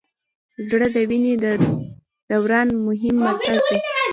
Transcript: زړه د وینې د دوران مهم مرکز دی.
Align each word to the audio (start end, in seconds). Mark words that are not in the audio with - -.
زړه 0.67 0.87
د 0.95 0.97
وینې 1.09 1.33
د 1.43 1.45
دوران 2.29 2.67
مهم 2.85 3.15
مرکز 3.25 3.57
دی. 3.67 3.77